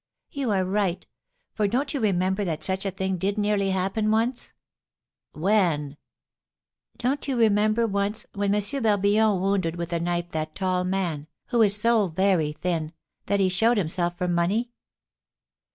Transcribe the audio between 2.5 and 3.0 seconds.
such a